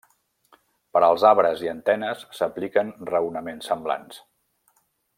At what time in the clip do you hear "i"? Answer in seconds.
1.67-1.69